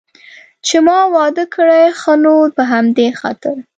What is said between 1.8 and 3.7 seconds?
ښه نو په همدې خاطر.